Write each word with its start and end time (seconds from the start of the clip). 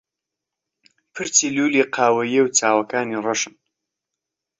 پرچی 1.13 1.47
لوولی 1.55 1.83
قاوەیییە 1.95 2.41
و 2.43 2.53
چاوەکانی 2.57 3.21
ڕەشن. 3.25 3.55